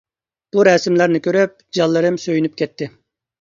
[0.55, 2.91] بۇ رەسىملەرنى كۆرۈپ جانلىرىم سۆيۈنۈپ كەتتى!